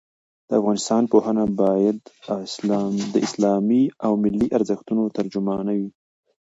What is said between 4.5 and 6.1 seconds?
ارزښتونو ترجمانه وي.